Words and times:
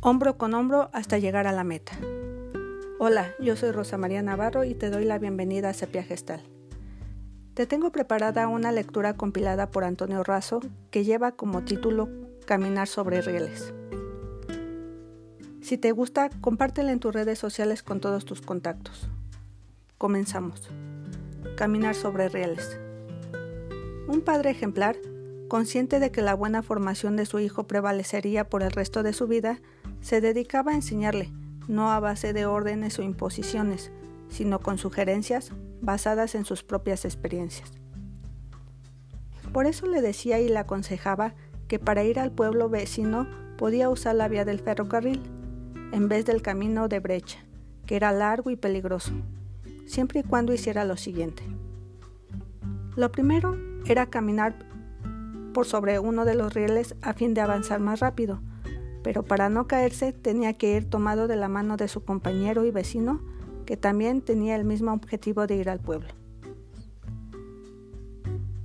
hombro 0.00 0.38
con 0.38 0.54
hombro 0.54 0.90
hasta 0.92 1.18
llegar 1.18 1.46
a 1.46 1.52
la 1.52 1.64
meta. 1.64 1.92
Hola, 3.00 3.34
yo 3.40 3.56
soy 3.56 3.72
Rosa 3.72 3.98
María 3.98 4.22
Navarro 4.22 4.64
y 4.64 4.74
te 4.74 4.90
doy 4.90 5.04
la 5.04 5.18
bienvenida 5.18 5.70
a 5.70 5.74
Sepia 5.74 6.04
Gestal. 6.04 6.42
Te 7.54 7.66
tengo 7.66 7.90
preparada 7.90 8.46
una 8.46 8.70
lectura 8.70 9.14
compilada 9.14 9.70
por 9.70 9.82
Antonio 9.82 10.22
Razo 10.22 10.60
que 10.92 11.04
lleva 11.04 11.32
como 11.32 11.64
título 11.64 12.08
Caminar 12.46 12.86
sobre 12.86 13.22
rieles. 13.22 13.74
Si 15.60 15.76
te 15.76 15.90
gusta, 15.90 16.30
compártela 16.40 16.92
en 16.92 17.00
tus 17.00 17.12
redes 17.12 17.38
sociales 17.38 17.82
con 17.82 18.00
todos 18.00 18.24
tus 18.24 18.40
contactos. 18.40 19.08
Comenzamos. 19.98 20.70
Caminar 21.56 21.96
sobre 21.96 22.28
rieles. 22.28 22.78
Un 24.06 24.20
padre 24.20 24.50
ejemplar, 24.50 24.96
consciente 25.48 25.98
de 25.98 26.12
que 26.12 26.22
la 26.22 26.34
buena 26.34 26.62
formación 26.62 27.16
de 27.16 27.26
su 27.26 27.40
hijo 27.40 27.66
prevalecería 27.66 28.48
por 28.48 28.62
el 28.62 28.70
resto 28.70 29.02
de 29.02 29.12
su 29.12 29.26
vida, 29.26 29.60
se 30.00 30.20
dedicaba 30.20 30.72
a 30.72 30.74
enseñarle, 30.74 31.32
no 31.68 31.90
a 31.90 32.00
base 32.00 32.32
de 32.32 32.46
órdenes 32.46 32.98
o 32.98 33.02
imposiciones, 33.02 33.90
sino 34.28 34.60
con 34.60 34.78
sugerencias 34.78 35.52
basadas 35.80 36.34
en 36.34 36.44
sus 36.44 36.62
propias 36.62 37.04
experiencias. 37.04 37.72
Por 39.52 39.66
eso 39.66 39.86
le 39.86 40.02
decía 40.02 40.40
y 40.40 40.48
le 40.48 40.58
aconsejaba 40.58 41.34
que 41.68 41.78
para 41.78 42.04
ir 42.04 42.18
al 42.18 42.32
pueblo 42.32 42.68
vecino 42.68 43.26
podía 43.56 43.90
usar 43.90 44.14
la 44.14 44.28
vía 44.28 44.44
del 44.44 44.60
ferrocarril, 44.60 45.20
en 45.92 46.08
vez 46.08 46.26
del 46.26 46.42
camino 46.42 46.88
de 46.88 47.00
brecha, 47.00 47.38
que 47.86 47.96
era 47.96 48.12
largo 48.12 48.50
y 48.50 48.56
peligroso, 48.56 49.12
siempre 49.86 50.20
y 50.20 50.22
cuando 50.22 50.52
hiciera 50.52 50.84
lo 50.84 50.96
siguiente. 50.96 51.42
Lo 52.96 53.10
primero 53.10 53.56
era 53.86 54.06
caminar 54.06 54.54
por 55.54 55.66
sobre 55.66 55.98
uno 55.98 56.24
de 56.24 56.34
los 56.34 56.52
rieles 56.52 56.94
a 57.00 57.14
fin 57.14 57.32
de 57.34 57.40
avanzar 57.40 57.80
más 57.80 58.00
rápido, 58.00 58.40
pero 59.08 59.22
para 59.22 59.48
no 59.48 59.66
caerse 59.66 60.12
tenía 60.12 60.52
que 60.52 60.76
ir 60.76 60.84
tomado 60.84 61.28
de 61.28 61.36
la 61.36 61.48
mano 61.48 61.78
de 61.78 61.88
su 61.88 62.04
compañero 62.04 62.66
y 62.66 62.70
vecino, 62.70 63.22
que 63.64 63.78
también 63.78 64.20
tenía 64.20 64.54
el 64.54 64.66
mismo 64.66 64.92
objetivo 64.92 65.46
de 65.46 65.56
ir 65.56 65.70
al 65.70 65.80
pueblo. 65.80 66.08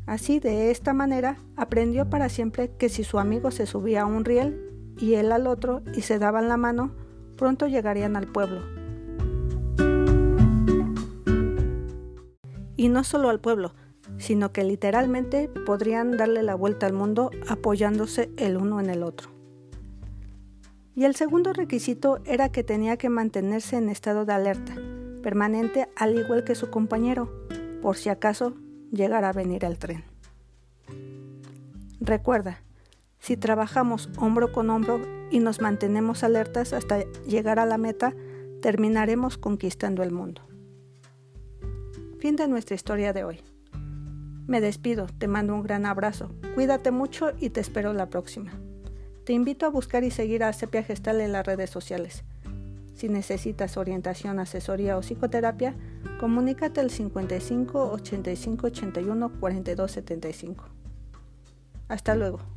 Así, 0.06 0.42
de 0.42 0.70
esta 0.70 0.92
manera, 0.92 1.38
aprendió 1.56 2.10
para 2.10 2.28
siempre 2.28 2.70
que 2.78 2.90
si 2.90 3.06
su 3.06 3.20
amigo 3.20 3.52
se 3.52 3.66
subía 3.66 4.02
a 4.02 4.06
un 4.06 4.26
riel 4.26 4.70
y 4.98 5.14
él 5.14 5.32
al 5.32 5.48
otro 5.48 5.82
y 5.96 6.02
se 6.02 6.20
daban 6.20 6.50
la 6.50 6.58
mano, 6.58 6.92
pronto 7.38 7.68
llegarían 7.68 8.18
al 8.18 8.28
pueblo. 8.28 8.60
Y 12.76 12.90
no 12.90 13.06
solo 13.06 13.30
al 13.30 13.40
pueblo, 13.40 13.76
sino 14.18 14.52
que 14.52 14.66
literalmente 14.66 15.50
podrían 15.66 16.18
darle 16.18 16.44
la 16.44 16.56
vuelta 16.56 16.86
al 16.86 16.92
mundo 16.92 17.32
apoyándose 17.48 18.30
el 18.36 18.58
uno 18.58 18.82
en 18.82 18.90
el 18.90 19.04
otro. 19.04 19.33
Y 20.96 21.06
el 21.06 21.16
segundo 21.16 21.54
requisito 21.54 22.20
era 22.26 22.50
que 22.50 22.64
tenía 22.64 22.98
que 22.98 23.10
mantenerse 23.10 23.78
en 23.78 23.90
estado 23.90 24.26
de 24.26 24.34
alerta, 24.34 24.76
permanente 25.24 25.90
al 25.96 26.18
igual 26.18 26.44
que 26.44 26.56
su 26.56 26.70
compañero, 26.70 27.48
por 27.82 27.98
si 27.98 28.10
acaso 28.10 28.54
llegara 28.92 29.30
a 29.30 29.34
venir 29.34 29.66
el 29.66 29.80
tren. 29.80 30.04
Recuerda, 32.00 32.62
si 33.20 33.38
trabajamos 33.38 34.10
hombro 34.18 34.52
con 34.52 34.70
hombro 34.70 35.02
y 35.32 35.40
nos 35.40 35.62
mantenemos 35.62 36.24
alertas 36.24 36.74
hasta 36.74 37.04
llegar 37.24 37.58
a 37.58 37.66
la 37.66 37.78
meta, 37.78 38.14
terminaremos 38.62 39.38
conquistando 39.38 40.04
el 40.04 40.12
mundo. 40.12 40.42
Fin 42.20 42.36
de 42.36 42.48
nuestra 42.48 42.76
historia 42.76 43.14
de 43.14 43.24
hoy. 43.24 43.42
Me 44.46 44.62
despido, 44.62 45.08
te 45.18 45.28
mando 45.28 45.56
un 45.56 45.64
gran 45.64 45.86
abrazo, 45.86 46.36
cuídate 46.54 46.92
mucho 46.92 47.32
y 47.40 47.50
te 47.50 47.62
espero 47.62 47.94
la 47.94 48.10
próxima. 48.10 48.52
Te 49.26 49.32
invito 49.32 49.66
a 49.66 49.70
buscar 49.70 50.04
y 50.04 50.12
seguir 50.12 50.44
a 50.44 50.52
Sepia 50.52 50.84
Gestal 50.84 51.22
en 51.22 51.32
las 51.32 51.46
redes 51.46 51.70
sociales. 51.70 52.26
Si 52.94 53.08
necesitas 53.08 53.78
orientación, 53.78 54.38
asesoría 54.40 54.98
o 54.98 55.02
psicoterapia, 55.02 55.76
comunícate 56.20 56.82
al 56.82 56.90
55 56.90 57.92
85 57.92 58.68
81 58.68 59.40
42 59.40 59.92
75. 59.92 60.66
Hasta 61.88 62.16
luego. 62.16 62.53